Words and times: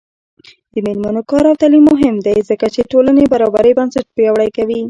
د 0.73 0.75
میرمنو 0.85 1.21
کار 1.31 1.43
او 1.49 1.55
تعلیم 1.61 1.83
مهم 1.91 2.15
دی 2.25 2.37
ځکه 2.49 2.65
چې 2.73 2.87
ټولنې 2.91 3.31
برابرۍ 3.33 3.71
بنسټ 3.77 4.05
پیاوړی 4.15 4.49
کوي. 4.57 4.79